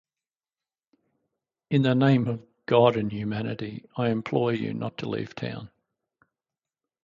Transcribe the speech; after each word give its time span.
In 1.69 1.83
the 1.83 1.93
name 1.93 2.25
of 2.27 2.41
God 2.65 2.97
and 2.97 3.11
humanity, 3.11 3.85
I 3.95 4.09
implore 4.09 4.51
you 4.51 4.73
not 4.73 4.97
to 4.97 5.07
leave 5.07 5.35
town. 5.35 5.69